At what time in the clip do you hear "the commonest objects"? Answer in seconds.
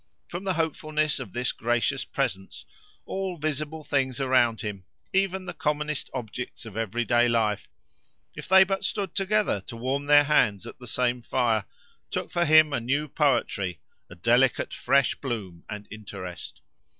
5.45-6.65